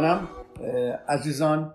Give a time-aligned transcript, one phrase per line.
[0.00, 0.28] می‌کنم.
[1.08, 1.74] عزیزان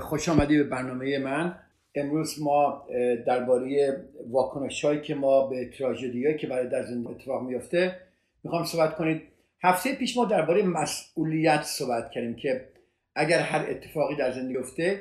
[0.00, 1.54] خوش آمدی به برنامه من.
[1.94, 2.86] امروز ما
[3.26, 3.96] درباره
[4.30, 7.96] واکنش هایی که ما به تراژدی که برای در زندگی اتفاق میفته
[8.44, 9.22] می‌خوام صحبت کنید.
[9.62, 12.68] هفته پیش ما درباره مسئولیت صحبت کردیم که
[13.14, 15.00] اگر هر اتفاقی در زندگی افته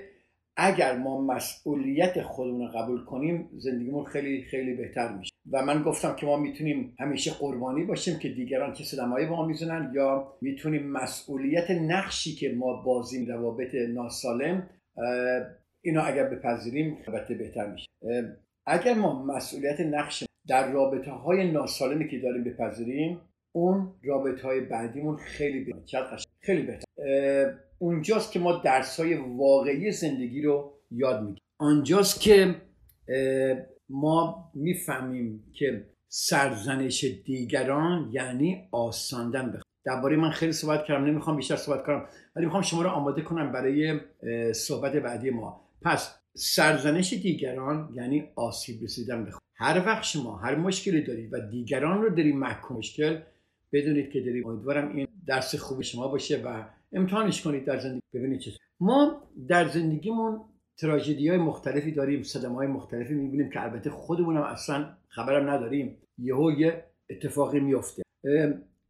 [0.58, 5.32] اگر ما مسئولیت خودمون رو قبول کنیم زندگیمون خیلی خیلی بهتر میشه.
[5.52, 9.46] و من گفتم که ما می‌تونیم همیشه قربانی باشیم که دیگران که صدمایی با ما
[9.46, 14.70] می‌زنن یا می‌تونیم مسئولیت نقشی که ما بازیم روابط ناسالم
[15.82, 17.87] اینو اگر بپذیریم البته بهتر میشه.
[18.65, 23.21] اگر ما مسئولیت نقش در رابطه های ناسالمی که داریم بپذیریم
[23.56, 26.86] اون رابطه های بعدیمون خیلی بهتر خیلی بهتر.
[27.80, 31.44] اونجاست که ما درس های واقعی زندگی رو یاد می‌گیریم.
[31.58, 32.56] آنجاست که
[33.90, 41.56] ما می‌فهمیم که سرزنش دیگران یعنی آساندن بخواه درباره من خیلی صحبت کردم نمی‌خوام بیشتر
[41.56, 44.00] صحبت کنم ولی می‌خوام شما رو آماده کنم برای
[44.54, 45.62] صحبت بعدی ما.
[45.82, 52.02] پس سرزنش دیگران یعنی آسیب رسیدن به هر وقت شما هر مشکلی دارید و دیگران
[52.02, 53.20] رو دارید محکوم مشکل
[53.74, 56.63] بدونید که دارید امیدوارم این درس خوب شما باشه و
[56.94, 58.02] امتحانش کنید در زندگی.
[58.13, 60.41] ببینید چه ما در زندگیمون
[60.77, 65.97] تراژدی های مختلفی داریم صدمه های مختلفی می‌بینیم که البته خودمون هم اصلا خبرم نداریم.
[66.18, 68.03] یهو یه اتفاقی میفته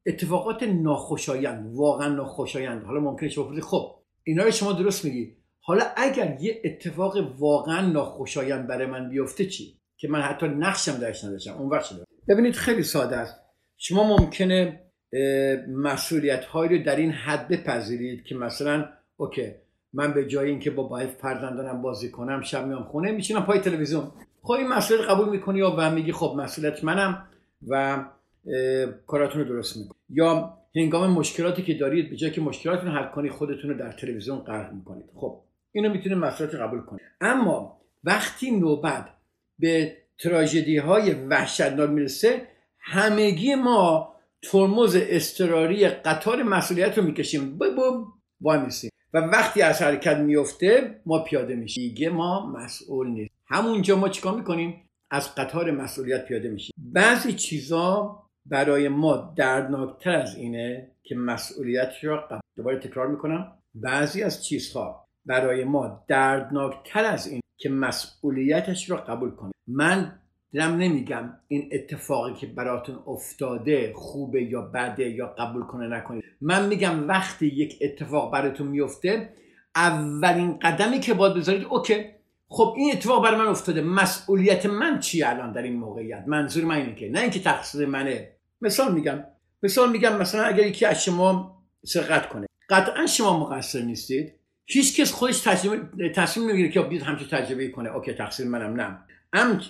[0.05, 2.83] اتفاقات ناخوشایند واقعا ناخوشایند.
[2.83, 5.35] حالا ممکنه شما بپرسید خب اینا رو شما درست میگی.
[5.61, 11.23] حالا اگر یه اتفاق واقعا ناخوشایند برای من بیفته چی؟ که من حتی نقشم درش
[11.23, 11.53] نداشتم.
[11.53, 11.93] اون وقت
[12.27, 13.44] ببینید خیلی ساده است.
[13.77, 14.81] شما ممکنه
[15.69, 19.51] مسئولیت هایی رو در این حد بپذیرید که مثلا اوکی
[19.93, 24.11] من به جای اینکه با باید فرزندانم بازی کنم شب میام خونه میشینم پای تلویزیون.
[24.41, 27.27] خب این مسئولیت قبول می‌کنی و میگی خب مسئولیت منم
[27.67, 28.05] و
[29.07, 29.99] کاراتون رو درست می‌کنی.
[30.09, 34.37] یا هنگام مشکلاتی که دارید به جای که مشکلاتتون حل کنی خودتون رو در تلویزیون
[34.37, 35.05] غرق می‌کنید.
[35.15, 37.01] خب اینو می‌تونید مسئولیت قبول کنید.
[37.21, 39.09] اما وقتی نوبت
[39.59, 42.41] به تراژدی های وحشتناک می‌رسه
[42.87, 47.57] همگی ما ترمز استراری قطار مسئولیت رو می‌کشیم.
[47.57, 48.91] ببوم وای میسیم.
[49.13, 51.89] و وقتی از حرکت میفته ما پیاده میشیم.
[51.89, 53.31] دیگه ما مسئول نیست.
[53.47, 56.73] همونجا ما چیکار می‌کنیم؟ از قطار مسئولیت پیاده میشیم.
[56.77, 63.57] بعضی چیزا برای ما دردناکتر از اینه که مسئولیت را قبول دوباره تکرار می‌کنم.
[63.75, 69.53] بعضی از چیزها برای ما دردناکتر از این که مسئولیتش را قبول کنیم.
[69.67, 70.19] من
[70.55, 76.23] دارم نمیگم این اتفاقی که براتون افتاده خوبه یا بده یا قبول کنه نکنید.
[76.41, 79.29] من میگم وقتی یک اتفاق براتون میفته
[79.75, 82.05] اولین قدمی که باید بذارید اوکی
[82.47, 83.81] خب این اتفاق برای من افتاده.
[83.81, 88.31] مسئولیت من چی الان در این موقعیت؟ منظور من اینه که نه اینکه تقصیر منه.
[88.61, 89.23] مثال میگم
[89.63, 92.47] مثال میگم مثلا اگر یکی از شما سرقت کنه.
[92.69, 94.33] قطعا شما مقصر نیستید.
[94.65, 95.39] هیچ کس خودش
[96.15, 97.89] تصمیم نمی‌گیره که بیاد همچین تجربه کنه.
[97.95, 98.99] اوکی تقصیر منم نه.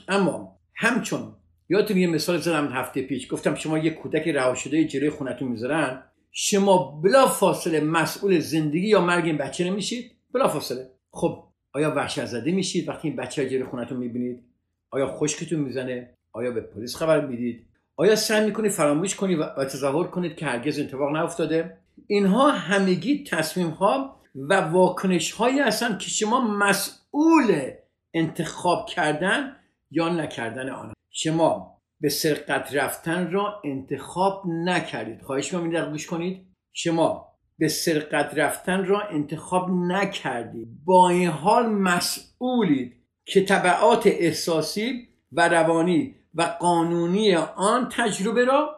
[0.08, 1.36] اما همچون
[1.70, 3.34] یادتون یه مثال زدم هفته پیش.
[3.34, 6.04] گفتم شما یه کودک رها شده جلوی خونتون می‌ذارن.
[6.32, 10.12] شما بلا فاصله مسئول زندگی یا مرگ این بچه نمیشید.
[10.34, 11.44] بلا فاصله خب
[11.74, 14.44] آیا وحشت زده میشید وقتی این بچه جلوی خونتون می‌بینید؟
[14.92, 17.66] آیا خشکتون می‌زنه؟ آیا به پلیس خبر می‌دید؟
[17.96, 23.70] آیا سعی می‌کنید فراموش کنید و تظاهر کنید که هرگز اتفاق نیفتاده؟ اینها همگی تصمیم
[23.70, 27.72] ها و واکنش هایی هستن که شما مسئول
[28.14, 29.56] انتخاب کردن
[29.92, 35.22] یا نکردن آن شما به سرقت رفتن را انتخاب نکردید.
[35.22, 36.46] خواهش می‌کنم این گوش کنید.
[36.74, 37.28] شما
[37.58, 40.68] به سرقت رفتن را انتخاب نکردید.
[40.86, 42.94] با این حال مسئولید
[43.26, 48.76] که طبعات احساسی و روانی و قانونی آن تجربه را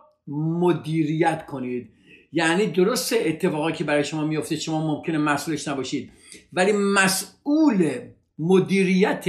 [0.61, 1.89] مدیریت کنید.
[2.31, 6.11] یعنی درست اتفاقی که برای شما میفته شما ممکنه مسئولش نباشید.
[6.53, 7.99] ولی مسئول
[8.39, 9.25] مدیریت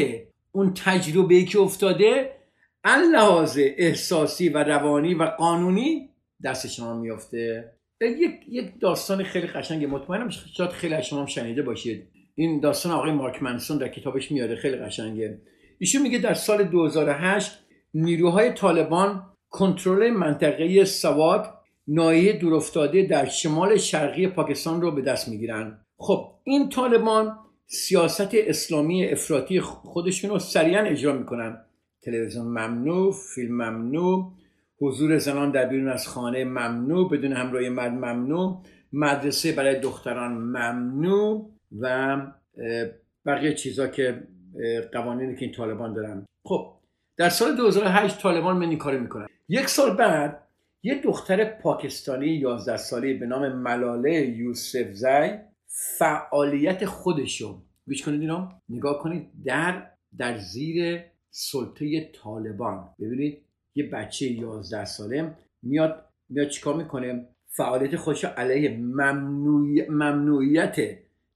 [0.58, 2.32] اون تجربه که افتاده
[3.12, 6.08] لحاظ احساسی و روانی و قانونی
[6.44, 7.72] دست شما میافته.
[8.00, 12.08] یک یک داستان خیلی قشنگ مطمئنم شاید خیلی از شما شنیده باشید.
[12.34, 14.56] این داستان آقای مارک منسون در کتابش میاره.
[14.56, 15.40] خیلی قشنگه.
[15.78, 17.58] ایشون میگه در سال 2008
[17.94, 21.54] نیروهای طالبان کنترل منطقه سواد
[21.88, 25.84] ناحیه دورافتاده در شمال شرقی پاکستان رو به دست می‌گیرن.
[25.98, 27.38] خب این طالبان
[27.70, 31.64] سیاست اسلامی افراطی خودشون رو سریعا اجرا می‌کنن.
[32.02, 34.32] تلویزیون ممنوع فیلم ممنوع
[34.80, 38.62] حضور زنان در بیرون از خانه ممنوع بدون همراه مرد ممنوع
[38.92, 41.50] مدرسه برای دختران ممنوع
[41.80, 42.16] و
[43.26, 44.22] بقیه چیزا که
[44.92, 46.26] قوانینی که این طالبان دارن.
[46.44, 46.72] خب
[47.16, 49.26] در سال 2008 طالبان من این کارو می‌کنن.
[49.48, 50.42] یک سال بعد
[50.82, 58.62] یه دختر پاکستانی 11 ساله به نام ملاله یوسف زی فعالیت خودشو گوش کنید اینا
[58.68, 61.00] نگاه کنید در در زیر
[61.30, 62.88] سلطه طالبان.
[63.00, 63.42] ببینید
[63.74, 69.90] یه بچه 11 ساله میاد میاد چیکار می‌کنه؟ فعالیت خودش علیه ممنوع...
[69.90, 70.76] ممنوعیت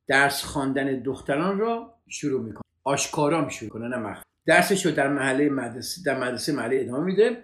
[0.06, 2.62] درس خواندن دختران را شروع می‌کنه.
[2.84, 4.22] آشکارا شروع کنه نه مخ.
[4.46, 7.42] درسش رو در محله مدرسه در مدرسه محله ادامه میده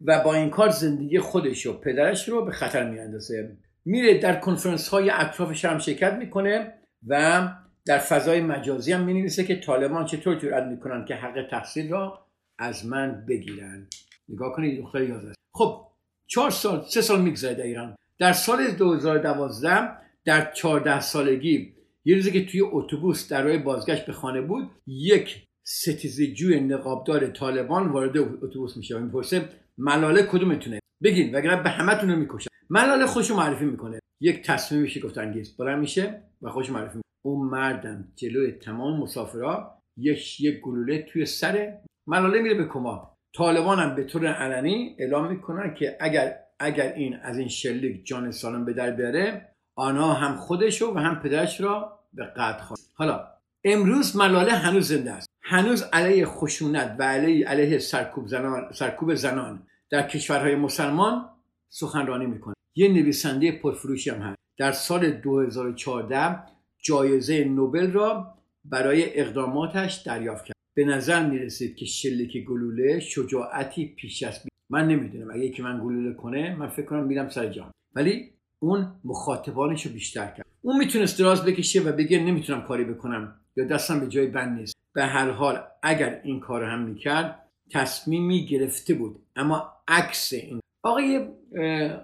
[0.00, 3.56] و با این کار زندگی خودش و پدرش رو به خطر میاندازه.
[3.84, 6.74] میره در کنفرانس های اطرافش هم شرکت می‌کنه
[7.06, 7.48] و
[7.86, 12.26] در فضای مجازی هم می‌نویسه که طالبان چطور جرأت می‌کنن که حق تحصیل را
[12.58, 13.86] از من بگیرن.
[14.28, 15.86] نگاه کنید دختر 11 خب
[16.26, 19.88] چهار سال سه سال میگذره دقیقا در سال 2012
[20.24, 21.74] در 14 سالگی
[22.04, 27.88] یه روزی که توی اتوبوس در راه بازگشت به خانه بود یک ستیزجوی نقابدار طالبان
[27.88, 28.96] وارد اتوبوس میشه.
[28.96, 29.48] و می‌پرسه
[29.82, 33.98] ملاله کدومتونه؟ بگین وگرنه به همتون رو می‌کشن ملاله خوشو معرفی می‌کنه.
[34.20, 37.02] یک تصمیم میشه گفت انگیز بلند میشه و خوش معرفی می‌کنه.
[37.24, 43.78] اون مردم جلوی تمام مسافرها یک یک گلوله توی سر ملاله میره به کما طالبان
[43.78, 48.64] هم به طور علنی اعلام می‌کنن که اگر اگر این از این شلیک جان سالم
[48.64, 53.26] به در بیاره آنها هم خودشو و هم پدرش را به قتل خواهد حالا
[53.64, 55.28] امروز ملاله هنوز زنده است.
[55.42, 59.66] هنوز علیه خشونت و علیه, علیه سرکوب زنان, سرکوب زنان.
[59.90, 61.28] در کشورهای مسلمان
[61.68, 62.54] سخنرانی می‌کنه.
[62.74, 64.38] یه نویسنده پرفروشی هم هست.
[64.58, 66.38] در سال 2014
[66.78, 68.34] جایزه نوبل را
[68.64, 70.56] برای اقداماتش دریافت کرد.
[70.74, 74.40] به نظر می‌رسید که شلیک گلوله شجاعتی پیش از
[74.70, 75.30] من نمی‌دونم.
[75.34, 79.92] اگه که من گلوله کنه من فکر کنم میرم سر جان ولی اون مخاطبانش رو
[79.92, 80.46] بیشتر کرد.
[80.62, 84.74] اون می‌تونست دراز بکشه و بگه نمی‌تونم کاری بکنم یا دستم به جای بند نیست.
[84.94, 89.16] به هر حال اگر این کار هم می‌کرد تصمیمی گرفته بود.
[89.36, 91.26] اما عکس این آقای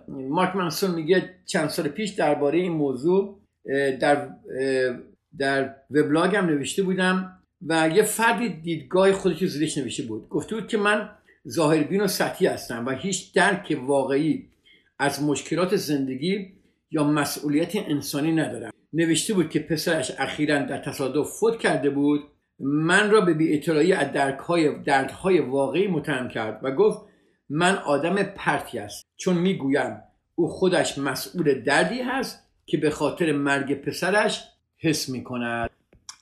[0.08, 3.40] مارک منسون میگه چند سال پیش درباره این موضوع
[4.00, 4.30] در
[5.38, 10.28] در وبلاگ هم نوشته بودم و یه فردی دیدگاه خودش رو زیرش نوشته بود.
[10.28, 11.10] گفته بود که من
[11.48, 14.48] ظاهربین و سطحی هستم و هیچ درک واقعی
[14.98, 16.52] از مشکلات زندگی
[16.90, 18.70] یا مسئولیت انسانی ندارم.
[18.92, 22.20] نوشته بود که پسرش اخیرا در تصادف فوت کرده بود.
[22.60, 27.00] من را به بیاطلاعی از درکهای دردهای واقعی متهم کرد و گفت
[27.48, 30.02] من آدم پرتی است چون می‌گویم
[30.34, 34.44] او خودش مسئول دردی هست که به خاطر مرگ پسرش
[34.78, 35.70] حس می‌کند.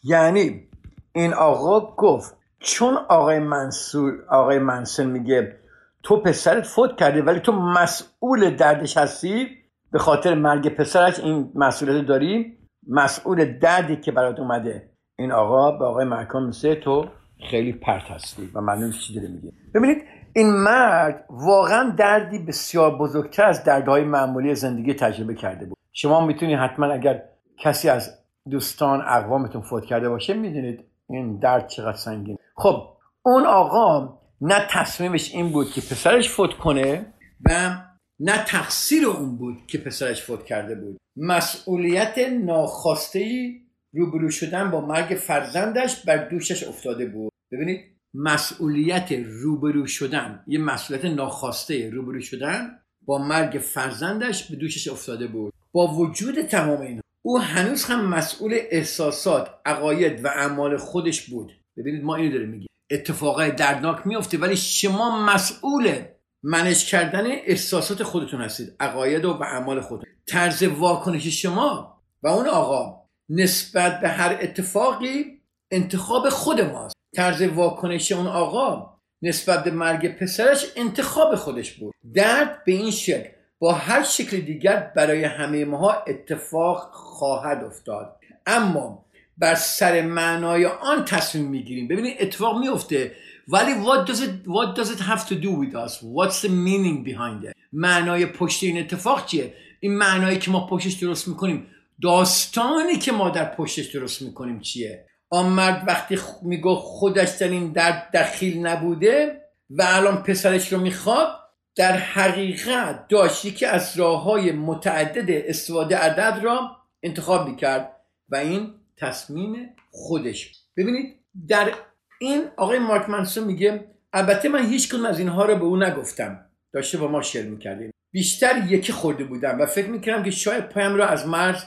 [0.04, 0.68] یعنی
[1.12, 5.58] این آقا گفت چون آقای منصور آقای منصور میگه
[6.02, 9.48] تو پسرت فوت کرده ولی تو مسئول دردش هستی
[9.92, 12.58] به خاطر مرگ پسرش این مسئولیت داری؟
[12.88, 14.93] مسئول دردی که برات اومده.
[15.18, 17.08] این آقا به آقای مرکان میسه تو
[17.50, 19.52] خیلی پرت هستی و معلوم چی داره میگه.
[19.74, 25.78] ببینید این مرد واقعا دردی بسیار بزرگتر از دردهای معمولی زندگی تجربه کرده بود.
[25.92, 27.22] شما می‌تونید حتما اگر
[27.58, 28.18] کسی از
[28.50, 32.36] دوستان اقوامتون فوت کرده باشه می‌دونید این درد چقدر سنگین.
[32.54, 32.82] خب
[33.22, 37.06] اون آقا نه تصمیمش این بود که پسرش فوت کنه
[37.44, 37.76] و
[38.20, 40.96] نه تقصیر اون بود که پسرش فوت کرده بود.
[41.16, 43.50] مسئولیت ناخواسته
[43.94, 47.32] روبرو شدن با مرگ فرزندش بر دوشش افتاده بود.
[47.52, 47.80] ببینید
[48.14, 55.52] مسئولیت روبرو شدن یه مسئولیت ناخواسته روبرو شدن با مرگ فرزندش به دوشش افتاده بود.
[55.72, 61.52] با وجود تمام این او هنوز هم مسئول احساسات عقاید و اعمال خودش بود.
[61.76, 62.68] ببینید ما اینو داریم میگیم.
[62.90, 65.94] اتفاقای دردناک میفته ولی شما مسئول
[66.42, 70.10] منش کردن احساسات خودتون هستید عقاید و اعمال خودتون.
[70.26, 75.40] طرز واکنش شما و اون آقا نسبت به هر اتفاقی
[75.70, 76.94] انتخاب خود ماست.
[77.16, 81.94] طرز واکنش اون آقا نسبت به مرگ پسرش انتخاب خودش بود.
[82.14, 83.28] درد به این شکل
[83.58, 88.16] با هر شکل دیگر برای همه ما اتفاق خواهد افتاد.
[88.46, 89.04] اما
[89.38, 91.88] بر سر معنای آن تصمیم می‌گیریم.
[91.88, 93.12] ببینید اتفاق میفته
[93.48, 95.92] ولی what does it what does it have to do with us?
[96.02, 97.54] What's the meaning behind it?
[97.72, 101.66] معنای پشت این اتفاق چیه؟ این معنایی که ما پشتش درست می‌کنیم
[102.02, 107.72] داستانی که ما در پشتش درست می‌کنیم چیه؟ آن مرد وقتی میگو خودش در این
[107.72, 111.28] درد دخیل نبوده و الان پسرش رو می‌خواد
[111.76, 117.96] در حقیقت داشت یکی از راه های متعدد استفاده عدد را انتخاب می‌کرد
[118.28, 121.14] و این تصمیم خودش ببینید
[121.48, 121.72] در
[122.20, 126.46] این آقای مارک منسون میگه البته من هیچ کنم از اینها رو به او نگفتم.
[126.72, 130.94] داشته با ما شیر می‌کردیم بیشتر یکی خورده بودم و فکر می‌کردم که شاید پایم
[130.94, 131.64] را از مرز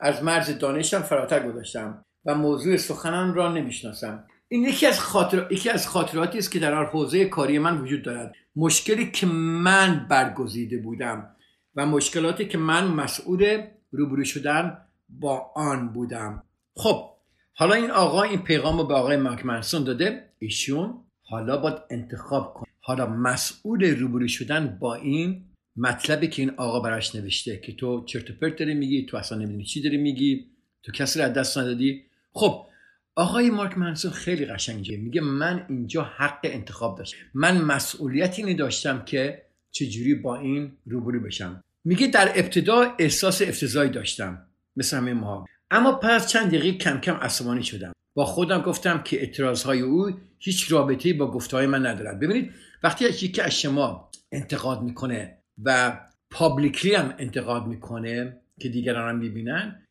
[0.00, 4.24] از مرز دانشم فراتر گذاشتم و موضوع سخنم را نمی‌شناسم.
[4.48, 5.46] این یکی از خاطر...
[5.50, 8.34] یکی از خاطراتی است که در حوزه کاری من وجود دارد.
[8.56, 11.36] مشکلی که من برگزیده بودم
[11.76, 14.78] و مشکلاتی که من مسئول روبرو شدن
[15.08, 16.42] با آن بودم.
[16.74, 17.10] خب
[17.54, 20.30] حالا این آقا این پیغام رو به آقای مارک منسون داده.
[20.38, 25.44] ایشون حالا باید انتخاب کن حالا مسئول روبرو شدن با این
[25.76, 29.38] مطلبی که این آقا براش نوشته که تو چرت و پرت داری میگی تو اصلا
[29.38, 30.46] نمی‌دونی چی داری میگی
[30.82, 32.02] تو کسی رو دست ندادی.
[32.32, 32.66] خب
[33.14, 37.16] آقای مارک منسون خیلی قشنگه میگه من اینجا حق انتخاب داشتم.
[37.34, 41.64] من مسئولیت اینی داشتم که چجوری با این روبرو بشم.
[41.84, 44.46] میگه در ابتدا احساس افتضاحی داشتم
[44.76, 47.92] مثل همه ما اما پس چند دقیقه کم کم عصبانی شدم.
[48.14, 52.20] با خودم گفتم که اعتراضهای او هیچ رابطه‌ای با گفتهای من ندارد.
[52.20, 52.50] ببینید
[52.82, 56.00] وقتی یکی از شما انتقاد می‌کنه و
[56.30, 59.86] پابلیکلی هم انتقاد می‌کنه که دیگران هم می‌بینن.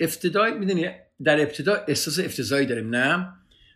[0.00, 0.90] افتدای می‌دونی
[1.24, 3.28] در ابتدا احساس افتضاحی داریم نه؟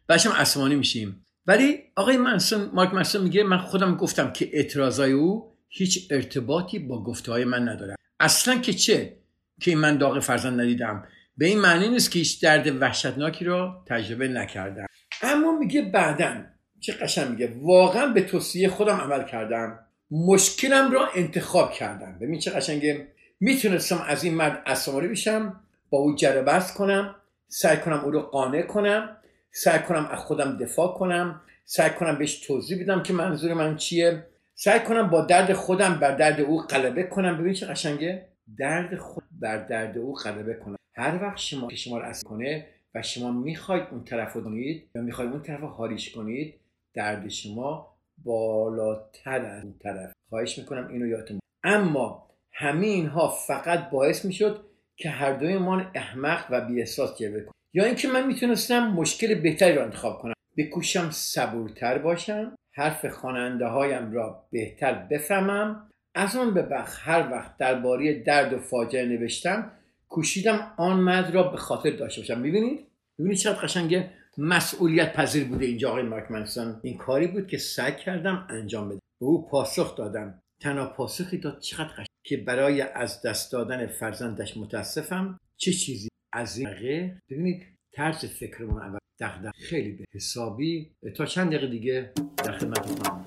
[0.07, 1.27] بعدش هم عصبانی میشیم.
[1.47, 7.05] ولی آقای منسون مارک منسون میگه من خودم گفتم که اعتراضای او هیچ ارتباطی با
[7.05, 7.97] گفته های من نداره.
[8.21, 9.17] اصلا که چه؟
[9.61, 11.05] که من داغ فرزند ندیدم.
[11.37, 14.87] به این معنی نیست که هیچ درد وحشتناکی رو تجربه نکردم.
[15.23, 16.45] اما میگه بعدا
[16.81, 19.79] چه قشن میگه واقعا به توصیه خودم عمل کردم.
[20.13, 22.19] مشکلم را انتخاب کردم.
[22.21, 23.09] ببین چه قشنگه.
[23.41, 27.15] می‌تونستم از این مرد عصبانی بشم با او جره کنم
[27.49, 29.17] سعی کنم او رو قانع کنم
[29.51, 34.27] سعی کنم از خودم دفاع کنم سعی کنم بهش توضیح بدم که منظور من چیه.
[34.55, 37.39] سعی کنم با درد خودم بر درد او غلبه کنم.
[37.39, 38.29] ببین چه قشنگه.
[38.59, 40.77] درد خود بر درد او غلبه کنم.
[40.95, 44.91] هر وقت شما که شما رو از کنه و شما می‌خواید اون طرف رو کنید
[44.95, 46.55] و می‌خواید اون طرف رو حالیش کنید
[46.95, 47.92] درد شما
[48.25, 50.13] بالاتر از اون طرف.
[50.29, 54.65] خواهش می‌کنم اینو یادتون اما همه اینها فقط باعث می‌شد
[54.97, 59.35] که هر دوی ما احمق و بی احساس جلوه کنیم یا اینکه من می‌تونستم مشکل
[59.35, 60.33] بهتری را انتخاب کنم.
[60.57, 65.89] بکوشم صبورتر باشم حرف خواننده هایم را بهتر بفهمم.
[66.15, 69.73] از آن به بخ هر وقت درباره درد و فاجعه نوشتم
[70.09, 72.41] کوشیدم آن مد را به خاطر داشته باشم.
[72.41, 72.87] می‌بینید؟
[73.19, 77.93] می‌بینید چقدر قشنگه؟ مسئولیت پذیر بوده اینجا آقای مارک منسون این کاری بود که سعی
[78.05, 78.99] کردم انجام بدم.
[79.21, 80.43] به او پاسخ دادم.
[80.61, 85.41] تنها پاسخی داد چقدر قشنگ که برای از دست دادن فرزندش متاسفم.
[85.57, 87.63] چه چیزی؟ از این ببینید
[87.93, 89.53] طرز فکرمون اول دغدغه.
[89.53, 90.93] خیلی به حسابی.
[91.17, 92.13] تا چند دقیقه دیگه
[92.45, 93.25] در خدمتتونم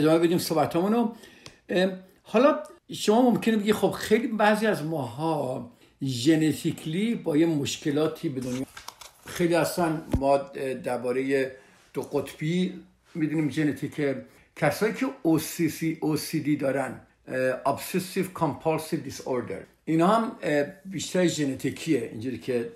[0.00, 1.14] ادامه بدیم صحبت رو
[2.22, 2.58] حالا
[2.92, 5.70] شما ممکنه بگی خب خیلی بعضی از ماها
[6.02, 8.66] ژنتیکلی با یه مشکلاتی به دنیا
[9.26, 10.36] خیلی اصلا ما
[10.84, 11.50] درباره
[11.94, 12.80] دو قطبی
[13.14, 14.16] می‌دونیم ژنتیک
[14.56, 17.00] کسایی که OCC, OCD دارن
[17.66, 19.62] Obsessive Compulsive Disorder.
[19.84, 20.32] اینا هم
[20.84, 22.72] بیشتر ژنتیکیه اینجوری که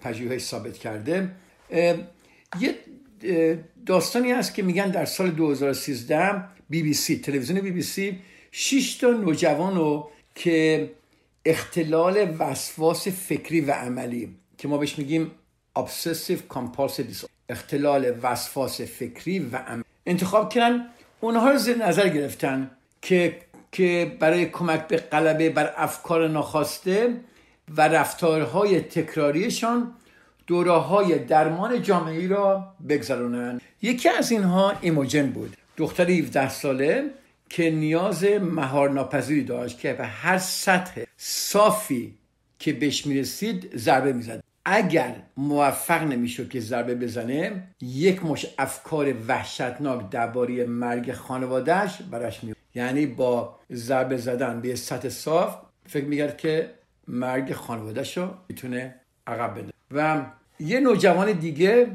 [0.00, 1.30] پژوهش ثابت کرده.
[2.60, 2.74] یه
[3.86, 8.18] داستانی هست که میگن در سال 2013 بی بی سی تلویزیون بی بی سی
[8.50, 10.90] 6 تا نوجوان رو که
[11.44, 15.30] اختلال وسواس فکری و عملی که ما بهش میگیم
[15.78, 20.86] obsessive compulsive اختلال وسواس فکری و عملی انتخاب کردن.
[21.20, 22.70] اونها رو زیر نظر گرفتن
[23.02, 23.36] که
[23.72, 27.16] که برای کمک به غلبه بر افکار ناخواسته
[27.76, 29.94] و رفتارهای تکراریشان
[30.48, 35.56] دوره های درمان جامعی را بگذرانند یکی از اینها ایموجن بود.
[35.76, 37.04] دختر 17 ساله
[37.48, 42.14] که نیاز مهار ناپذیری داشت که به هر سطح صافی
[42.58, 44.42] که بهش می‌رسید ضربه می‌زد.
[44.64, 52.54] اگر موفق نمی‌شد که ضربه بزنه یک مش افکار وحشتناک درباره مرگ خانوادهش براش می
[52.74, 56.70] یعنی با ضربه زدن به سطح صاف فکر می‌کرد که
[57.08, 58.94] مرگ خانوادهش رو می‌تونه
[59.26, 60.22] عقب بده و
[60.60, 61.86] یه نوجوان دیگه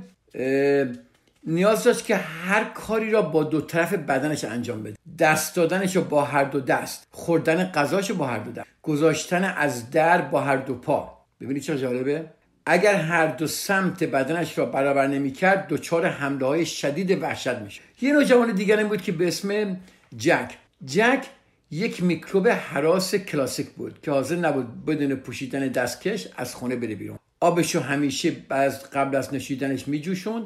[1.47, 4.95] نیاز داشت که هر کاری را با دو طرف بدنش انجام بده.
[5.19, 9.91] دست دادنش رو با هر دو دست خوردن غذاش با هر دو دست گذاشتن از
[9.91, 11.17] در با هر دو پا.
[11.41, 12.25] ببینید چه جالبه؟
[12.65, 17.81] اگر هر دو سمت بدنش را برابر نمی‌کرد دچار حمله های شدید وحشت میشه.
[18.01, 19.77] یه نوجوان دیگری بود که به اسم
[20.17, 20.57] جک.
[20.85, 21.25] جک
[21.71, 27.19] یک میکروب حراس کلاسیک بود که حاضر نبود بدون پوشیدن دستکش از خونه بره بیرون.
[27.43, 30.45] آبشو همیشه بعد قبل از نشیدنش میجوشوند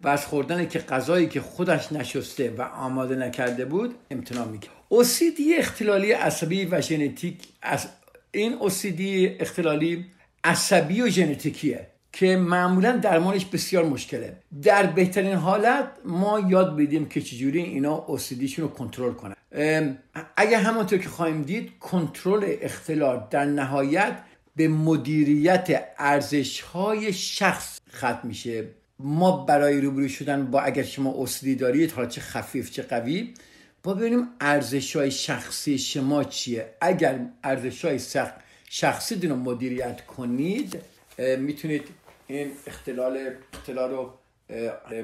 [0.00, 4.72] و از خوردن که غذایی که خودش نشسته و آماده نکرده بود امتناع می‌کرد.
[4.88, 7.86] اوسیدی اختلالی عصبی و ژنتیک از
[8.32, 10.06] این اوسیدی اختلالی
[10.44, 14.36] عصبی و ژنتیکیه که معمولا درمانش بسیار مشکله.
[14.62, 19.34] در بهترین حالت ما یاد بدیم که چجوری اینا اوسیدیشون رو کنترل کنن.
[20.36, 24.18] اگر همونطور که خواهیم دید کنترل اختلال در نهایت
[24.56, 28.64] به مدیریت ارزش های شخص ختم میشه.
[28.98, 33.34] ما برای روبرو شدن با اگر شما اوسیدی دارید حالا چه خفیف چه قوی
[33.82, 36.74] با ببینیم ارزش های شخصی شما چیه.
[36.80, 38.00] اگر ارزش های
[38.70, 40.82] شخصی دون مدیریت کنید
[41.38, 41.88] می‌تونید
[42.26, 43.18] این اختلال
[43.54, 44.18] اختلال رو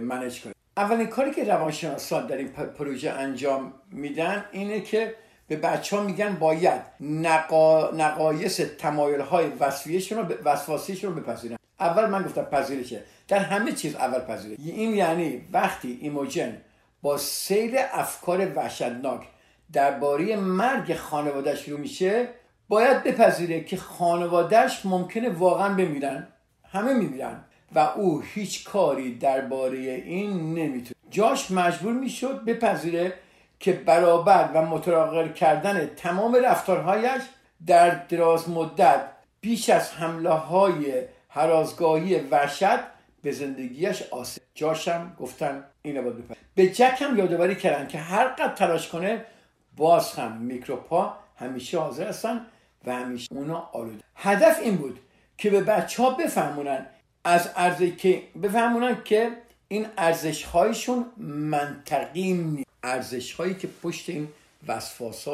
[0.01, 0.57] منج کنید.
[0.77, 5.15] اولین کاری که روانشناسان در این پروژه انجام میدن اینه که
[5.49, 7.91] به بچه ها میگن باید نقا...
[7.91, 11.57] نقایص تمایل های وسواسیشون رو وسواسیشون رو بپذیرن.
[11.81, 13.03] اول من گفتم پذیرشه.
[13.29, 16.57] در همه چیز اول پذیرش این یعنی وقتی ایموجن
[17.03, 19.21] با سیل افکار وحشتناک
[19.73, 22.29] درباره مرگ خانواده شروع میشه
[22.69, 26.29] باید بپذیره که خانوادهش ممکنه واقعا بمیرن.
[26.73, 27.45] همه میمیرن.
[27.75, 30.95] و او هیچ کاری درباره این نمی‌تونه.
[31.11, 33.13] جاش مجبور می‌شد بپذیره
[33.61, 37.23] که برابر و متراقب کردن تمام رفتارهایش
[37.67, 39.01] در دراز مدت
[39.41, 42.79] بیش از حمله های هرازگاهی وحشت
[43.23, 48.55] به زندگیش آسیب جاشم گفتن اینو باید به جک هم یادآوری کردن که هر قد
[48.55, 49.25] تلاش کنه
[49.77, 52.47] باز هم میکروپا همیشه حاضر هستن
[52.87, 54.05] و همیشه اونا آلوده.
[54.17, 55.01] هدف این بود
[55.39, 56.87] که به بچه ها بفهمونن
[57.25, 59.31] از ارزش که بفهمونن که
[59.69, 62.68] این ارزش هایشون منطقی نیست.
[62.83, 64.29] ارزش هایی که پشت این
[64.69, 65.29] وسواس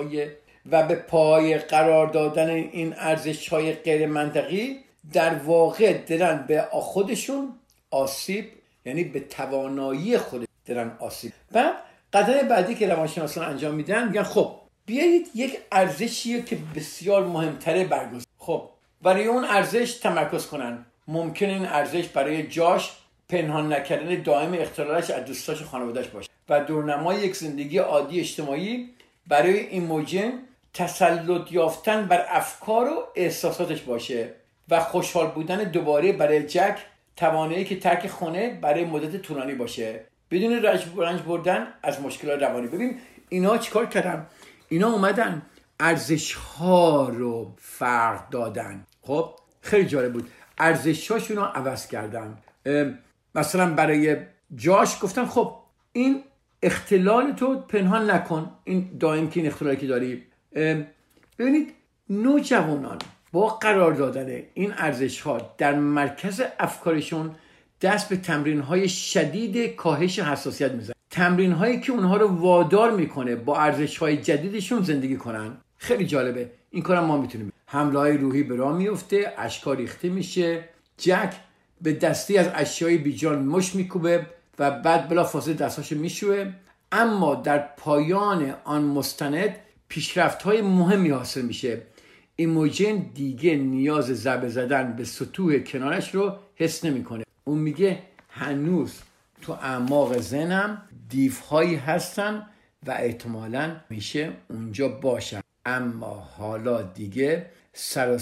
[0.70, 4.78] و به پای قرار دادن این ارزش های غیر منطقی
[5.12, 7.52] در واقع دارن به خودشون
[7.90, 8.44] آسیب
[8.84, 11.32] یعنی به توانایی خود دارن آسیب.
[11.52, 11.74] بعد
[12.12, 14.54] قدم بعدی که روانشناسان انجام میدن میگن خب
[14.86, 18.26] بیایید یک ارزشیه که بسیار مهمتره برگزار.
[18.38, 18.70] خب
[19.02, 20.86] برای اون ارزش تمرکز کنن.
[21.08, 22.92] ممکن این ارزش برای جاش
[23.28, 26.28] پنهان نکردن دائم اختلالش از دوستاش و خانوادهش باشه.
[26.48, 28.90] و دورنمای یک زندگی عادی اجتماعی
[29.26, 30.32] برای ایموجن
[30.74, 34.34] تسلط یافتن بر افکار و احساساتش باشه
[34.68, 36.78] و خوشحال بودن دوباره برای جک
[37.16, 40.00] توانایی که ترک خونه برای مدت طولانی باشه.
[40.30, 40.62] بدون
[40.96, 42.66] رنج بردن از مشکلات روانی.
[42.66, 44.26] ببین اینا چیکار کردن؟
[44.68, 45.42] اینا اومدن
[45.80, 48.86] ارزش ها رو فرق دادن.
[49.02, 50.30] خب خیلی جالب بود.
[50.58, 52.38] ارزش هاشون رو عوض کردن.
[53.34, 54.16] مثلا برای
[54.56, 55.56] جاش گفتن خب
[55.92, 56.24] این
[56.64, 58.50] اختلال تو پنهان نکن.
[58.64, 60.22] این دائم که این اختلالی که داری.
[61.38, 61.72] ببینید
[62.10, 62.98] نوجوانان
[63.32, 67.30] با قرار دادن این ارزش ها در مرکز افکارشون
[67.82, 73.36] دست به تمرین های شدید کاهش حساسیت میزن تمرین هایی که اونها رو وادار می‌کنه
[73.36, 75.56] با ارزش های جدیدشون زندگی کنن.
[75.76, 76.50] خیلی جالبه.
[76.70, 77.52] این کارم ما می‌تونیم.
[77.66, 80.64] حمله های روحی به راه میفته اشکا ریخته میشه.
[80.98, 81.34] جک
[81.80, 84.26] به دستی از اشیای بیجان مش میکوبه.
[84.58, 86.52] و بعد بلا فاصله دستاش می‌شوه.
[86.92, 89.56] اما در پایان آن مستند
[89.88, 91.82] پیشرفت های مهمی حاصل میشه.
[92.36, 97.24] ایموجن دیگه نیاز ضربه زدن به سطوح کنارش رو حس نمی‌کنه.
[97.44, 98.94] اون میگه هنوز
[99.42, 102.46] تو اعماق ذهنم دیوهایی هستن
[102.86, 105.40] و احتمالا میشه اونجا باشن.
[105.66, 108.18] اما حالا دیگه سر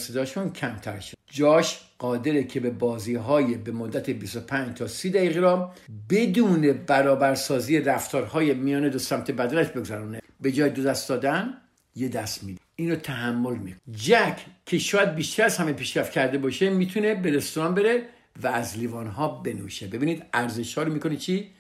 [0.55, 1.22] کمتر شد.
[1.35, 5.73] جاش قادره که به بازی های به مدت 25 تا 30 دقیقه را
[6.11, 10.21] بدون برابرسازی رفتارهای میان دو سمت بدنش بگذرونه.
[10.41, 11.55] به جای دو دست دادن
[11.97, 12.61] یه دست میده.
[12.77, 13.81] اینو تحمل می‌کنه.
[13.93, 18.03] جک که شاید بیشتر از همه پیشرفت کرده باشه می‌تونه به رستوران بره
[18.43, 19.87] و از لیوان ها بنوشه.
[19.87, 21.51] ببینید ارزش ها رو می‌کنه چی؟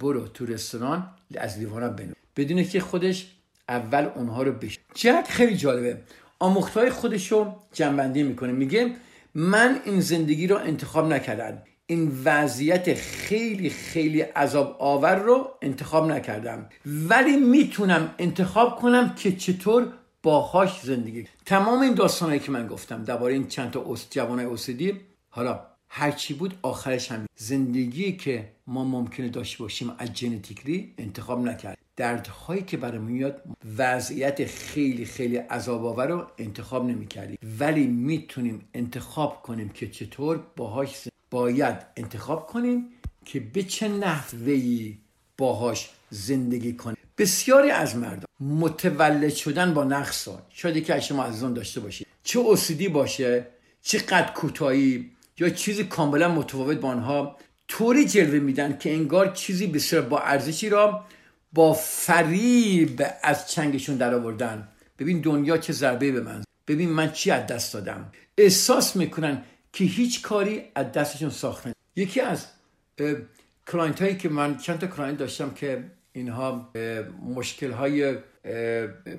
[0.00, 2.14] برو تو رستوران از لیوان ها بنوش.
[2.36, 3.26] بدونه که خودش
[3.68, 5.98] اول اونها رو بشه جک خیلی جالبه.
[6.38, 8.52] آموختهای خودش رو جنبندی می‌کنه.
[8.52, 8.90] میگه
[9.34, 11.62] من این زندگی رو انتخاب نکردم.
[11.86, 16.68] این وضعیت خیلی خیلی عذاب آور رو انتخاب نکردم.
[16.86, 19.92] ولی می‌تونم انتخاب کنم که چطور
[20.22, 25.60] باهاش زندگی تمام این داستانهایی که من گفتم درباره این چند تا جوانای اوسیدی حالا
[25.94, 31.78] هرچی بود آخرش هم زندگی که ما ممکنه داشته باشیم از ژنتیکلی انتخاب نکرد.
[31.96, 33.42] دردهایی که برای میاد
[33.78, 37.38] وضعیت خیلی خیلی عذاب آور رو انتخاب نمی‌کردیم.
[37.58, 42.86] ولی می‌تونیم انتخاب کنیم که چطور باهاش باید انتخاب کنیم
[43.24, 44.98] که به چه نحوهی
[45.38, 46.96] باهاش زندگی کنیم.
[47.18, 52.06] بسیاری از مردم متولد شدن با نقص شاید که شما از اون داشته باشید.
[52.24, 53.46] چه اوسیدی باشه
[53.82, 55.10] چه قد کوتاهی
[55.42, 57.36] یا چیزی کاملا متفاوت با آنها.
[57.68, 61.04] طوری جلوه میدن که انگار چیزی بسیار با ارزشی را
[61.52, 64.68] با فریب از چنگشون در آوردن.
[64.98, 66.44] ببین دنیا چه ضربه به من.
[66.68, 68.12] ببین من چی از دست دادم.
[68.38, 72.46] احساس می‌کنن که هیچ کاری از دستشون ساختن یکی از
[73.66, 76.72] client هایی که من چند تا client داشتم که اینها
[77.34, 78.16] مشکل های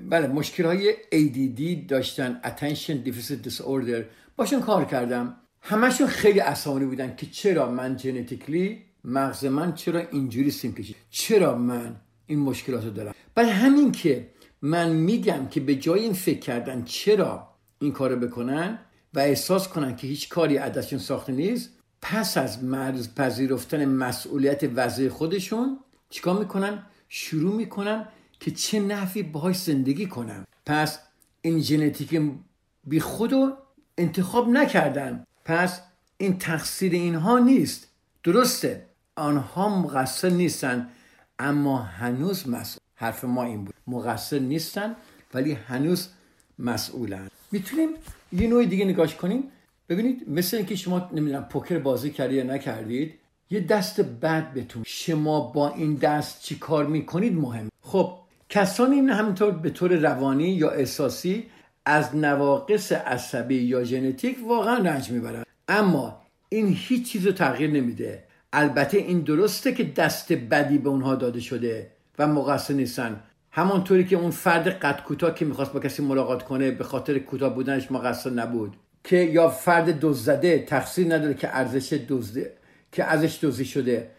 [0.09, 4.03] بله مشکل های ADD داشتن Attention Deficit Disorder.
[4.35, 5.37] باشون کار کردم.
[5.65, 11.57] همشون خیلی عصبانی بودن که چرا من genetically مغز من چرا اینجوری سیم کشید؟ چرا
[11.57, 11.95] من
[12.25, 14.29] این مشکلات رو دارم؟ بعد همین که
[14.61, 17.47] من میگم که به جای این فکر کردن چرا
[17.79, 18.79] این کارو بکنن
[19.13, 21.69] و احساس کنن که هیچ کاری ازشون ساخته نیست
[22.01, 28.07] پس از مرز پذیرفتن مسئولیت وضع خودشون چیکار می‌کنن؟ شروع می‌کنن
[28.39, 30.45] که چه نحوی باهاش زندگی کنن.
[30.65, 30.99] پس
[31.41, 32.21] این ژنتیک
[32.83, 33.57] بی خودو
[33.97, 35.25] انتخاب نکردن.
[35.45, 35.81] پس
[36.17, 37.87] این تقصیر اینها نیست.
[38.23, 38.85] درسته.
[39.15, 40.89] آنها مقصر نیستن
[41.39, 43.75] اما هنوز مسئول حرف ما این بود.
[43.87, 44.95] مقصر نیستن
[45.33, 46.07] ولی هنوز
[46.59, 47.27] مسئولن.
[47.51, 47.89] می‌تونیم
[48.31, 49.43] یه نوع دیگه نگاش کنیم؟
[49.89, 53.13] ببینید مثل اینکه شما نمی‌دونم پوکر بازی کردید یا نکردید
[53.49, 57.69] یه دست بد بتون شما با این دست چی کار می‌کنید مهم.
[57.81, 61.45] خب کسانی این همینطور به طور روانی یا احساسی
[61.85, 65.43] از نواقص عصبی یا ژنتیک واقعا رنج می‌برن.
[65.67, 68.23] اما این هیچ چیز رو تغییر نمیده.
[68.53, 73.23] البته این درسته که دست بدی به اونها داده شده و مقصر نیستن.
[73.51, 77.55] همانطوری که اون فرد قد کوتاه که می‌خواست با کسی ملاقات کنه به خاطر کوتاه
[77.55, 78.75] بودنش مقصر نبود.
[79.03, 82.53] که یا فرد دزدده تقصیر نداره که ارزش دزده
[82.91, 84.09] که ازش دزدی شده.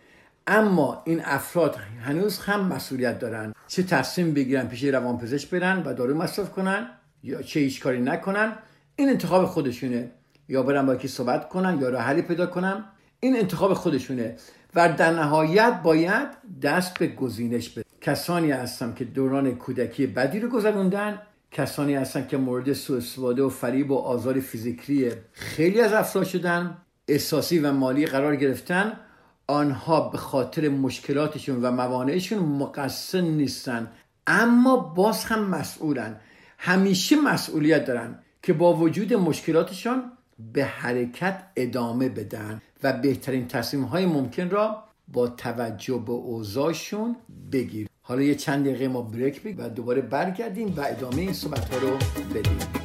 [0.47, 3.55] اما این افراد هنوز هم مسئولیت دارن.
[3.69, 6.87] چه تصمیم بگیرن پیش روانپزشک برن و دارو مصرف کنن.
[7.25, 8.53] یا چه هیچ کاری نکنن
[8.97, 10.11] این انتخاب خودشونه.
[10.49, 12.85] یا برن با کی صحبت کنن یا راه حلی پیدا کنن.
[13.21, 14.37] این انتخاب خودشونه.
[14.75, 16.29] و در نهایت باید
[16.63, 17.85] دست به گزینش بده.
[18.01, 21.23] کسانی هستن که دوران کودکی بدی رو گذروندن.
[21.51, 26.77] کسانی هستن که مورد سوء استفاده و فریب و آزار فیزیکی خیلی از افراد شدن.
[27.09, 28.93] احساسی و مالی قرار گرفتن.
[29.47, 33.91] آنها به خاطر مشکلاتشون و موانعشون مقصر نیستن.
[34.27, 36.17] اما باز هم مسئولن.
[36.65, 40.13] همیشه مسئولیت دارن که با وجود مشکلاتشان
[40.53, 47.17] به حرکت ادامه بدن و بهترین تصمیم های ممکن را با توجه به اوضاعشون
[47.53, 51.75] بگیر حالا یه چند دقیقه ما بریک بگیم و دوباره برگردیم و ادامه این صحبت
[51.75, 51.97] ها رو
[52.35, 52.84] بدیم.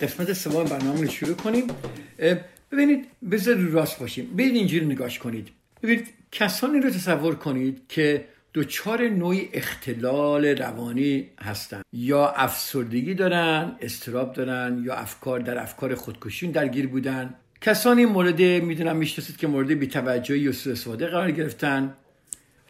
[0.00, 1.64] قسمت سوم برنامه رو شروع کنیم.
[2.72, 4.36] ببینید بذار راست باشیم.
[4.36, 5.48] برید اینجوری نگاش کنید.
[5.82, 11.82] ببینید کسانی رو تصور کنید که دچار نوعی اختلال روانی هستن.
[11.92, 17.34] یا افسردگی دارن استراب دارن یا افکار در افکار خودکشی درگیر بودن.
[17.60, 21.94] کسانی مورد می‌دونم می‌شناسید که مورد بیتوجهی و سوء استفاده قرار گرفتن.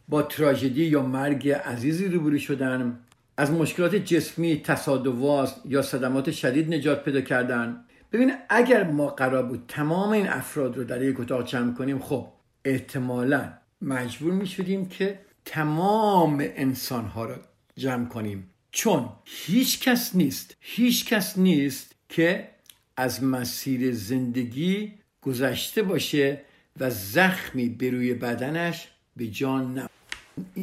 [0.08, 2.98] با تراژدی یا مرگ عزیزی روبرو شدن.
[3.38, 7.84] از مشکلات جسمی تصادفات یا صدمات شدید نجات پیدا کردن.
[8.12, 12.28] ببین اگر ما قرار بود تمام این افراد رو در یک اتاق جمع کنیم خب
[12.64, 17.34] احتمالا مجبور می شدیم که تمام انسان ها رو
[17.76, 18.50] جمع کنیم.
[18.72, 22.48] چون هیچ کس نیست هیچ کس نیست که
[22.96, 26.40] از مسیر زندگی گذشته باشه
[26.80, 29.88] و زخمی به روی بدنش به جان نه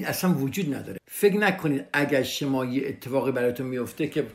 [0.07, 0.97] اصلا وجود نداره.
[1.17, 4.27] فکر نکنید اگر شما یه اتفاقی براتون میفته که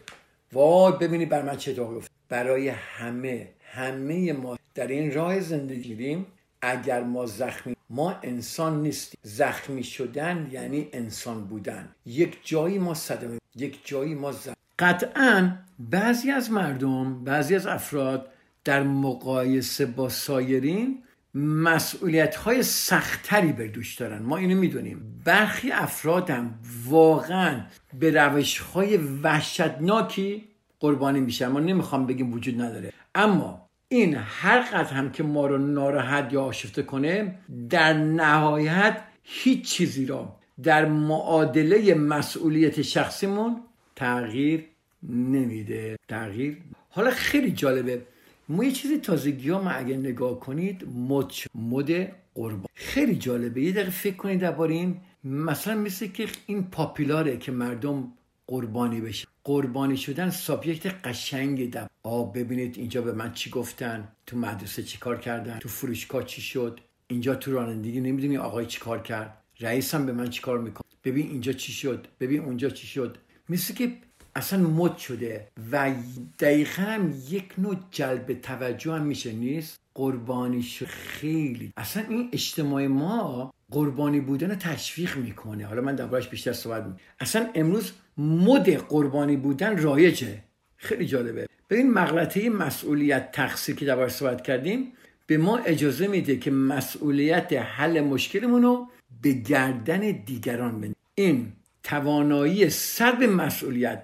[0.52, 2.10] وای ببینید بر من چه اتفاقی افتاد.
[2.28, 6.26] برای همه همه ما در این راه زندگی دیم
[6.62, 9.20] اگر ما زخمی ما انسان نیستیم.
[9.22, 11.88] زخمی شدن یعنی انسان بودن.
[12.06, 18.32] یک جایی ما صدمه یک جایی ما زخمی قطعا بعضی از مردم بعضی از افراد
[18.64, 21.02] در مقایسه با سایرین
[21.34, 24.22] مسئولیت های سختتری بر دوش دارن.
[24.22, 25.22] ما اینو می‌دونیم.
[25.24, 26.54] برخی افراد هم
[26.86, 27.60] واقعا
[27.98, 30.44] به روش های وحشتناکی
[30.80, 31.48] قربانی میشن.
[31.48, 32.92] ما نمی‌خوام بگیم وجود نداره.
[33.14, 37.34] اما این هر قدر هم که ما رو ناراحت یا آشفته کنه
[37.70, 43.60] در نهایت هیچ چیزی را در معادله مسئولیت شخصیمون
[43.96, 44.64] تغییر
[45.02, 45.96] نمیده.
[46.08, 46.58] تغییر.
[46.90, 48.02] حالا خیلی جالبه.
[48.50, 51.90] ما یه چیزی تازگی ها اگه نگاه کنید مد مد
[52.34, 52.66] قربان.
[52.74, 53.62] خیلی جالبه.
[53.62, 55.00] یه دقیقه فکر کنید درباره این.
[55.24, 58.12] مثلا مثل که این پاپیلاره که مردم
[58.46, 59.26] قربانی بشه.
[59.44, 64.08] قربانی شدن سابجکت قشنگ در آب ببینید اینجا به من چی گفتن.
[64.26, 68.80] تو مدرسه چی کار کردن؟ تو فروشگاه چی شد؟ اینجا تو رانندگی نمی‌دونی آقای چی
[68.80, 72.86] کار کرد؟ رئیسم به من چی کار می‌کنه؟ ببین اینجا چی شد؟ ببین اونجا چی
[72.86, 73.92] شد؟ مثل که
[74.36, 75.90] اصلا مد شده و
[76.38, 81.72] دقیقا هم یک نوع جلب توجه هم میشه نیست؟ قربانی خیلی.
[81.76, 85.66] اصلا این اجتماع ما قربانی بودن تشویق می‌کنه.
[85.66, 87.00] حالا من دربارش بیشتر صحبت می‌کنم.
[87.20, 90.38] اصلا امروز مد قربانی بودن رایجه.
[90.76, 91.46] خیلی جالبه.
[91.70, 94.92] ببین مغلطه مسئولیت تقصیر که دربارش صحبت کردیم
[95.26, 98.88] به ما اجازه میده که مسئولیت حل مشکلمون رو
[99.22, 100.96] به گردن دیگران بندازیم.
[101.14, 104.02] این توانایی سر مسئولیت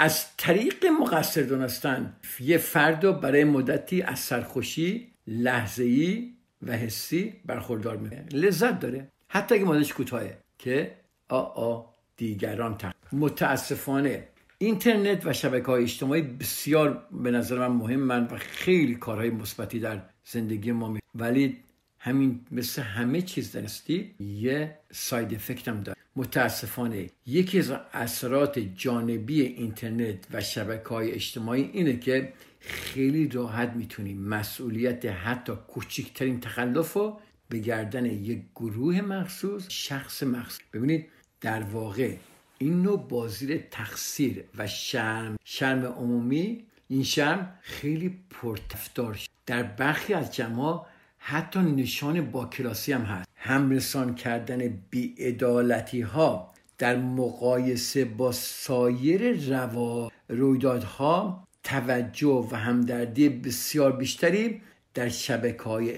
[0.00, 6.32] از طریق مقصر دونستن یه فرد رو برای مدتی از سرخوشی لحظه‌ای
[6.62, 8.26] و حسی برخوردار می‌کنه.
[8.32, 9.08] لذت داره.
[9.28, 10.96] حتی اگه مدتش کوتاهه که
[11.28, 11.84] آ آ
[12.16, 18.94] دیگران تق متاسفانه اینترنت و شبکه های اجتماعی بسیار به نظر من مهمن و خیلی
[18.94, 21.56] کارهای مثبتی در زندگی ما می ولی
[22.02, 25.98] همین مثل همه چیز دنستی یه ساید افکت هم داره.
[26.16, 34.20] متاسفانه یکی از اثرات جانبی اینترنت و شبکه های اجتماعی اینه که خیلی راحت می‌تونیم
[34.20, 40.60] مسئولیت حتی کوچکترین تخلف رو به گردن یک گروه مخصوص شخص مخصوص.
[40.72, 41.06] ببینید
[41.40, 42.14] در واقع
[42.58, 50.34] این نوع بازیر تقصیر و شرم شرم عمومی این شرم خیلی پرتفتار در برخی از
[50.34, 50.86] جمع
[51.22, 60.12] حتی نشان با کلاسی هم هست همرسان کردن بیعدالتی ها در مقایسه با سایر روا
[60.28, 64.60] رویدادها توجه و همدردی بسیار بیشتری
[64.94, 65.90] در شبکه های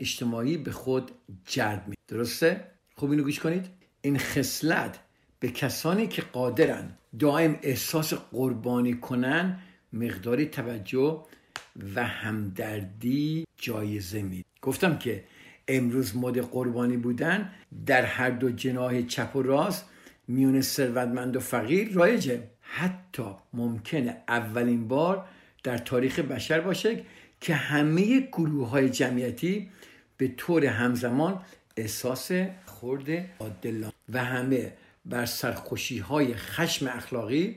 [0.00, 1.10] اجتماعی به خود
[1.46, 2.64] جلب می درسته؟
[2.94, 3.66] خوب اینو گوش کنید
[4.02, 4.98] این خصلت
[5.40, 9.58] به کسانی که قادرن دائم احساس قربانی کنن
[9.92, 11.24] مقداری توجه
[11.94, 15.24] و همدردی جایزه می گفتم که
[15.68, 17.50] امروز مد قربانی بودن
[17.86, 19.84] در هر دو جناح چپ و راست
[20.28, 22.42] میون ثروتمند و فقیر رایجه.
[22.60, 25.26] حتی ممکنه اولین بار
[25.62, 27.04] در تاریخ بشر باشه
[27.40, 29.70] که همه گروه های جمعیتی
[30.16, 31.40] به طور همزمان
[31.76, 32.30] احساس
[32.64, 34.72] خورده عادلان و همه
[35.06, 37.56] بر سرخوشی های خشم اخلاقی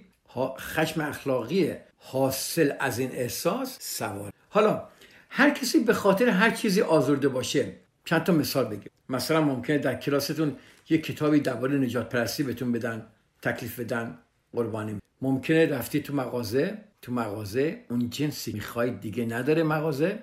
[0.59, 4.33] خشم اخلاقی حاصل از این احساس سوار.
[4.49, 4.87] حالا
[5.29, 7.73] هر کسی به خاطر هر چیزی آزرده باشه.
[8.05, 8.91] چند تا مثال بگیم.
[9.09, 10.55] مثلا ممکنه در کلاستون
[10.89, 13.05] یک کتابی درباره نجات پرستی بهتون بدن
[13.41, 14.17] تکلیف بدن
[14.53, 14.99] قربانی.
[15.21, 20.19] ممکنه رفتی تو مغازه تو مغازه اون جنسی می‌خواید دیگه نداره مغازه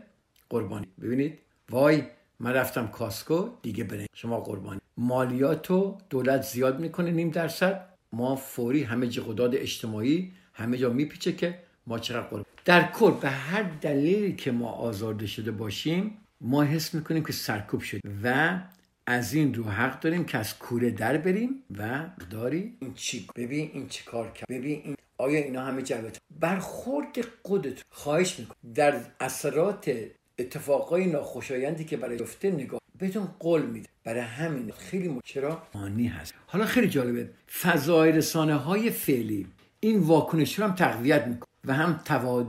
[0.51, 0.87] قربانی.
[1.03, 1.39] ببینید؟
[1.71, 2.03] وای
[2.41, 4.07] من رفتم کاسکو دیگه بره.
[4.15, 4.81] شما قربانی.
[4.97, 7.89] مالیاتو دولت زیاد می‌کنه نیم درصد.
[8.13, 13.29] ما فوری همه قداد اجتماعی همه جا میپیچه که ما چقدر قربانی در کل به
[13.29, 18.59] هر دلیلی که ما آزارده شده باشیم ما حس می‌کنیم که سرکوب شد و
[19.07, 23.71] از این رو حق داریم که از کوره در بریم و داری این چی ببین
[23.73, 29.01] این چی کار کرد ببین این آیا اینا همه جلوت برخورد خودت خواهش میکن در
[29.21, 29.91] اثرات
[30.39, 36.35] اتفاقای ناخوشایندی که برای گفته نگاه بهتون قول میده برای همین خیلی مچرا مانی هست.
[36.47, 37.31] حالا خیلی جالبه.
[37.61, 39.47] فضای رسانه های فعلی
[39.81, 41.46] این واکنش رو هم تقویت می‌کنه.
[41.67, 42.01] و هم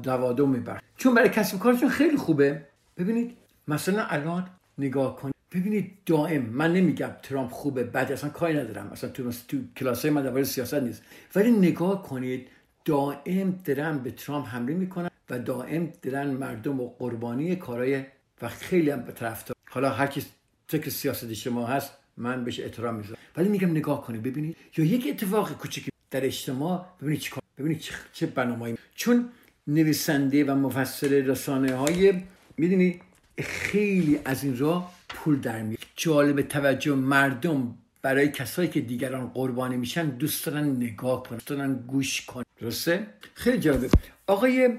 [0.03, 0.81] دوادو میبر.
[0.97, 2.61] چون برای کسب کارشون خیلی خوبه.
[2.97, 8.87] ببینید مثلا الان نگاه کنید ببینید دائم من نمیگم ترامپ خوبه بعد اصلا کاری ندارم.
[8.87, 11.01] اصلا تو تو کلاس های من سیاست نیست.
[11.35, 12.47] ولی نگاه کنید
[12.85, 18.03] دائم درن به ترامپ حمله می‌کنن و دائم درن مردم و قربانی کارهای
[18.41, 20.25] و خیلی هم به طرف حالا هر کی
[20.67, 23.17] فکر سیاست شما هست من بهش احترام می‌ذارم.
[23.37, 24.57] ولی میگم نگاه کنید ببینید.
[24.77, 29.29] یا یک اتفاق کوچیکی در اجتماع ببینید چیکار ببینید چه برنامه‌ای چون
[29.67, 32.13] نویسنده و مفسر رسانه های
[32.57, 32.99] می‌دونی
[33.39, 35.79] خیلی از این راه پول در میاد.
[35.95, 41.73] جالب توجه مردم برای کسایی که دیگران قربانی میشن دوست دارن نگاه کنن دوست دارن
[41.73, 42.43] گوش کنن.
[42.61, 43.89] درسته؟ خیلی جالبه
[44.27, 44.69] آقای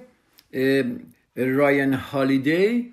[1.37, 2.93] رایان هالیدی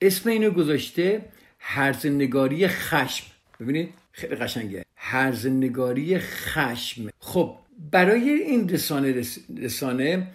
[0.00, 1.24] اسم اینو گذاشته
[1.58, 3.26] هرزنگاری خشم.
[3.60, 4.84] ببینید خیلی قشنگه.
[4.96, 7.10] هرزنگاری خشم.
[7.18, 7.58] خب
[7.92, 9.22] برای این رسانه
[9.58, 10.26] رسانه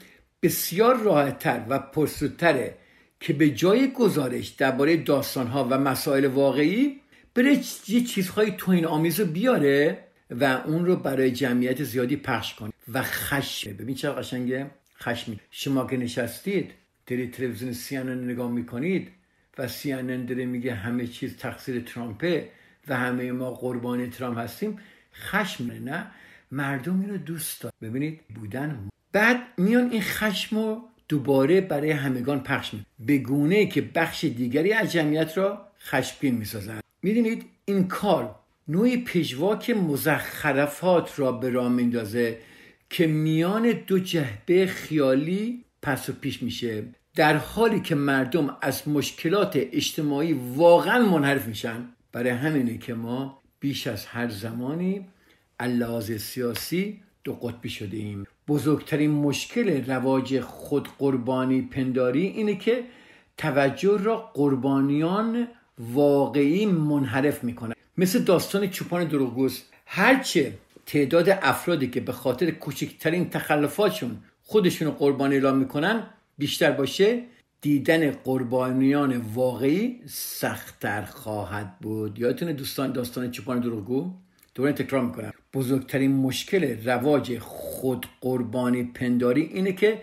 [0.42, 2.76] بسیار راحتتر و پرسودتره
[3.20, 7.02] که به جای گزارش درباره داستانها و مسائل واقعی
[7.36, 9.98] بره یه چیزهای توین آمیز رو بیاره
[10.32, 12.72] و اون رو برای جمعیت زیادی پخش کنه.
[12.94, 13.74] و خشم.
[13.74, 16.72] ببین چرا قشنگه؟ خشمی شما که نشستید
[17.08, 19.12] دارید تلویزیون سیانن نگاه می‌کنید
[19.58, 22.50] و سیانن داره میگه همه چیز تقصیر ترامپه
[22.88, 24.80] و همه ما قربان ترامپ هستیم
[25.14, 26.12] خشم نه؟
[26.52, 27.74] مردم اینو دوست دارن.
[27.82, 33.82] ببینید بودن بعد میان این خشم رو دوباره برای همگان پخش می به گونه که
[33.82, 38.36] بخش دیگری از جمعیت را خشمگین می‌سازند می‌دونید این کار
[38.68, 42.38] نوعی پژواک مزخرفات را به راه میندازه
[42.90, 46.84] که میان دو جهبه خیالی پس و پیش میشه.
[47.16, 53.88] در حالی که مردم از مشکلات اجتماعی واقعا منحرف میشن برای همینه که ما بیش
[53.88, 55.06] از هر زمانی
[55.62, 58.28] اللحاظ سیاسی دو قطبی شده ایم.
[58.48, 62.84] بزرگترین مشکل رواج خود قربانی پنداری اینه که
[63.38, 65.48] توجه را قربانیان
[65.80, 70.54] واقعی منحرف می‌کنه مثل داستان چوپان دروغگوست هرچه
[70.86, 76.04] تعداد افرادی که به خاطر کوچکترین تخلفاتشون خودشون رو قربانی اعلام می‌کنن
[76.38, 77.24] بیشتر باشه
[77.62, 82.20] دیدن قربانیان واقعی سختتر خواهد بود.
[82.20, 84.14] یادتونه دوستان داستان چوپان دروغگو؟
[84.56, 85.32] دوباره تکرار می‌کنم.
[85.54, 90.02] بزرگترین مشکل رواج خود قربانی پنداری اینه که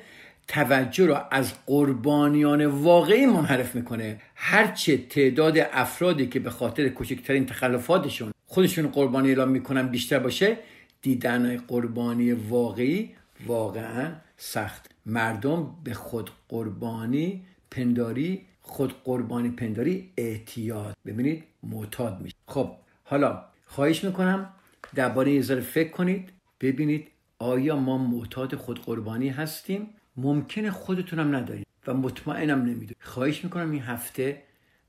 [0.48, 4.20] توجه را از قربانیان واقعی منحرف می‌کنه.
[4.34, 10.56] هرچه تعداد افرادی که به خاطر کوچکترین تخلفاتشون خودشون قربانی اعلام می‌کنن بیشتر باشه
[11.02, 13.10] دیدن قربانی واقعی
[13.46, 14.90] واقعا سخت.
[15.06, 20.96] مردم به خود قربانی پنداری خود قربانی پنداری اعتیاد.
[21.06, 22.36] ببینید معتاد میشه.
[22.46, 22.70] خب
[23.04, 24.48] حالا خواهش می‌کنم
[24.94, 26.30] درباره یه ذره فکر کنید.
[26.60, 32.96] ببینید آیا ما معتاد خود قربانی هستیم ممکنه خودتونم ندارید و مطمئنم نمی‌دونید.
[33.00, 34.42] خواهش می‌کنم این هفته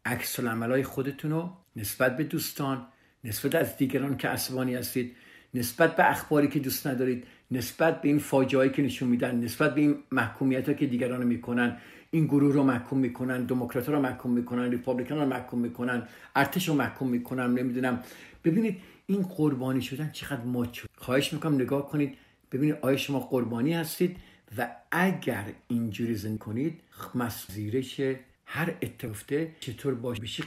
[0.05, 2.85] عکس های خودتون رو نسبت به دوستان
[3.23, 5.15] نسبت از دیگران که عصبانی هستید
[5.53, 9.81] نسبت به اخباری که دوست ندارید نسبت به این فاجعه که نشون میدن نسبت به
[9.81, 11.77] این محکومیت که دیگران می‌کنن
[12.11, 16.03] این گروه رو محکوم می‌کنن دموکرات رو محکوم می‌کنن ریپابلیکن رو محکوم می‌کنن
[16.35, 18.03] ارتش رو محکوم می‌کنن نمی‌دونم
[18.43, 20.87] ببینید این قربانی شدن چقدر مات شد.
[20.97, 22.17] خواهش می‌کنم نگاه کنید
[22.51, 24.17] ببینید آیا شما قربانی هستید
[24.57, 26.81] و اگر اینجوری زن کنید
[27.15, 28.01] مسیرش
[28.45, 30.43] هر اتفاقه چطور باش بشی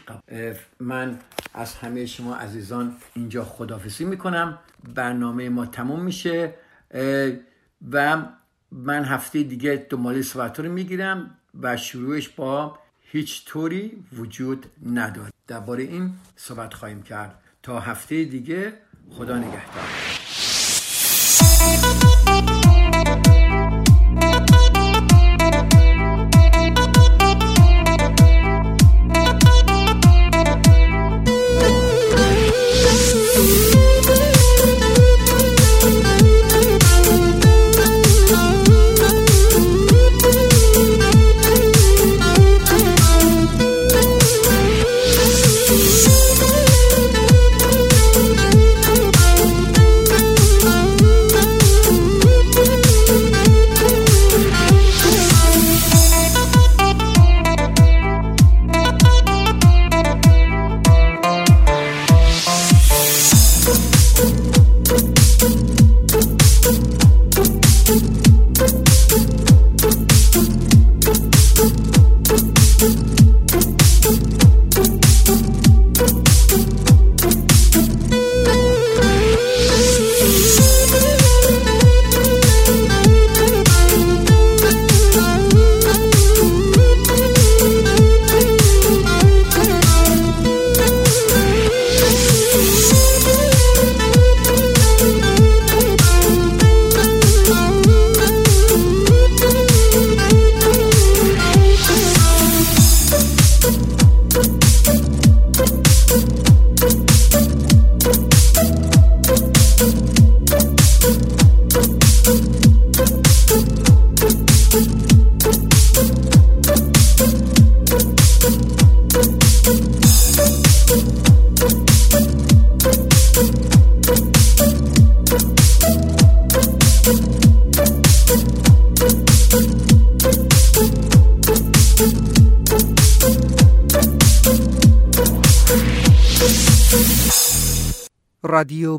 [0.81, 1.19] من
[1.55, 4.59] از همه شما عزیزان اینجا خدافزی می‌کنم.
[4.95, 6.55] برنامه ما تموم میشه
[7.93, 8.23] و
[8.71, 15.31] من هفته دیگه دنبال صحبت رو می‌گیرم و شروعش با هیچ طوری وجود نداره.
[15.47, 17.42] درباره این صحبت خواهیم کرد.
[17.63, 18.73] تا هفته دیگه
[19.11, 20.13] خدا نگهدار.